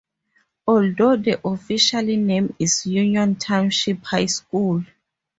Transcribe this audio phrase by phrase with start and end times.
[0.65, 4.83] Although the official name is Union Township High School.